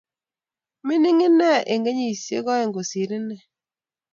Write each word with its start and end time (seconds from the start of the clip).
Mining 0.85 1.19
ine 1.27 1.51
eng 1.71 1.83
kenyishek 1.85 2.47
aeng 2.53 2.73
kosir 2.75 3.09
inet 3.17 3.41